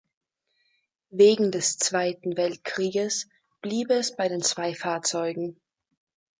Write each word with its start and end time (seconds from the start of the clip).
Wegen 1.11 1.51
des 1.51 1.77
Zweiten 1.77 2.35
Weltkrieges 2.35 3.27
blieb 3.61 3.91
es 3.91 4.15
bei 4.15 4.27
den 4.29 4.41
zwei 4.41 4.73
Fahrzeugen. 4.73 5.61